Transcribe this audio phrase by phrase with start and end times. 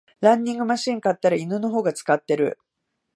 [0.19, 2.57] ランニングマシン買ったら犬の方が使ってる